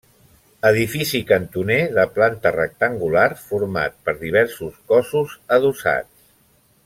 [0.69, 6.35] Edifici cantoner de planta rectangular, format per diversos cossos adossats.